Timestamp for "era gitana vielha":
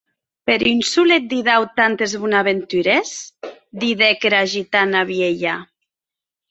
4.33-5.59